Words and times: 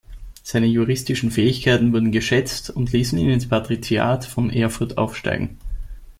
Seine 0.41 0.65
juristischen 0.65 1.29
Fähigkeiten 1.29 1.93
wurden 1.93 2.11
geschätzt 2.11 2.71
und 2.71 2.91
ließen 2.91 3.19
ihn 3.19 3.29
ins 3.29 3.47
Patriziat 3.47 4.25
von 4.25 4.49
Erfurt 4.49 4.97
aufsteigen. 4.97 5.59